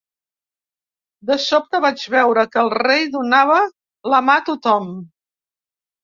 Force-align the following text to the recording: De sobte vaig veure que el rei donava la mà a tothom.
De 1.31 1.35
sobte 1.41 1.81
vaig 1.83 2.05
veure 2.13 2.45
que 2.55 2.59
el 2.67 2.71
rei 2.75 3.05
donava 3.15 3.57
la 4.13 4.23
mà 4.31 4.39
a 4.41 4.43
tothom. 4.49 4.89